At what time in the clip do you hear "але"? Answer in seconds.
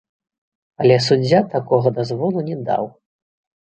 0.85-0.95